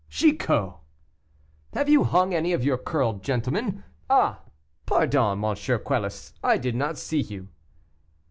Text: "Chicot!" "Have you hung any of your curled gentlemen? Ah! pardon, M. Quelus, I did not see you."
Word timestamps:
"Chicot!" 0.09 0.73
"Have 1.73 1.87
you 1.87 2.03
hung 2.05 2.33
any 2.33 2.53
of 2.53 2.63
your 2.63 2.79
curled 2.79 3.21
gentlemen? 3.21 3.83
Ah! 4.09 4.39
pardon, 4.87 5.43
M. 5.45 5.55
Quelus, 5.83 6.33
I 6.43 6.57
did 6.57 6.73
not 6.73 6.97
see 6.97 7.21
you." 7.21 7.49